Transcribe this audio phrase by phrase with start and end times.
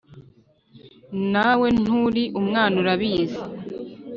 [1.31, 3.39] Nawe nturi umwana urabizi